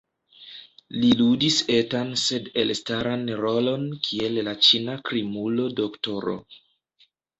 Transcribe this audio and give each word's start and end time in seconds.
Li 1.01 1.09
ludis 1.17 1.57
etan 1.75 2.09
sed 2.21 2.49
elstaran 2.63 3.27
rolon 3.43 3.85
kiel 4.09 4.41
la 4.49 4.57
Ĉina 4.69 4.97
krimulo 5.11 5.69
Dro. 5.83 6.39